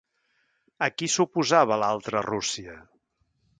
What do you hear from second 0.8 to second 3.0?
A qui s'oposava l'Altra Rússia?